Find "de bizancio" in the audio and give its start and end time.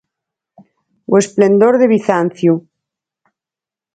1.77-2.53